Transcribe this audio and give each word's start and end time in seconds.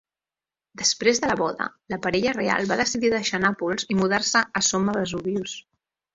Després 0.81 1.19
de 1.23 1.27
la 1.31 1.35
boda, 1.41 1.67
la 1.93 1.99
parella 2.05 2.33
real 2.37 2.65
va 2.73 2.79
decidir 2.81 3.13
deixar 3.17 3.41
Nàpols 3.45 3.87
i 3.93 3.99
mudar-se 4.01 4.43
a 4.61 4.65
Somma-Vesuvius. 4.71 5.55